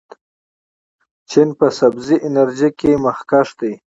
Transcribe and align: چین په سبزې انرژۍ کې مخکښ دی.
چین 1.29 1.49
په 1.59 1.67
سبزې 1.79 2.15
انرژۍ 2.27 2.69
کې 2.79 2.91
مخکښ 3.05 3.47
دی. 3.59 3.73